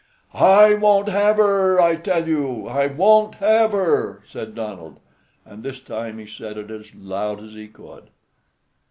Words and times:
"I 0.33 0.73
won't 0.73 1.09
have 1.09 1.37
her, 1.37 1.79
I 1.79 1.95
tell 1.95 2.27
you; 2.27 2.65
I 2.67 2.87
won't 2.87 3.35
have 3.35 3.71
her!" 3.71 4.23
said 4.27 4.55
Donald; 4.55 4.99
and 5.45 5.61
this 5.61 5.79
time 5.79 6.17
he 6.17 6.25
said 6.25 6.57
it 6.57 6.71
as 6.71 6.95
loud 6.95 7.43
as 7.43 7.53
he 7.53 7.67
could. 7.67 8.09